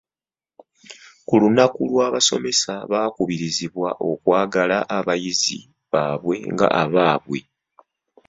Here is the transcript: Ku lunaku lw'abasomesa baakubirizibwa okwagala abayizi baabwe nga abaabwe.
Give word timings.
Ku 1.27 1.33
lunaku 1.41 1.79
lw'abasomesa 1.91 2.73
baakubirizibwa 2.91 3.89
okwagala 4.09 4.77
abayizi 4.97 5.59
baabwe 5.91 6.35
nga 6.53 6.67
abaabwe. 6.83 7.39